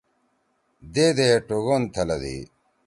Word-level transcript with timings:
دِے 0.93 1.07
دے 1.17 1.29
ٹِگون 1.47 1.81
تھلَدی۔ 1.93 2.37